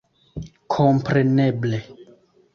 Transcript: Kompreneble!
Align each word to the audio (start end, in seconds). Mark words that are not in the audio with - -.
Kompreneble! 0.75 1.83